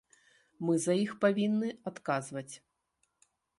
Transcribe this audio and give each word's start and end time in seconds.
Мы 0.67 0.73
за 0.85 0.95
іх 1.01 1.11
павінны 1.27 1.69
адказваць. 1.93 2.49